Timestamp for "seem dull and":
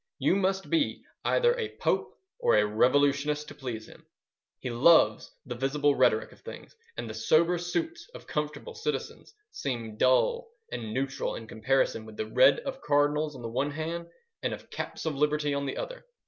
9.51-10.91